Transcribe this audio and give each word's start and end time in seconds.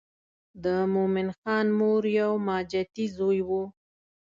د 0.63 0.65
مومن 0.93 1.27
خان 1.37 1.65
مور 1.79 2.03
یو 2.19 2.31
ماجتي 2.47 3.05
زوی 3.15 3.39
و. 3.47 3.49